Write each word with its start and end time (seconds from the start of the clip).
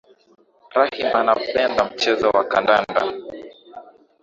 Rahim 0.75 1.15
anapenda 1.15 1.85
mchezo 1.85 2.29
wa 2.29 2.43
kandanda 2.43 3.01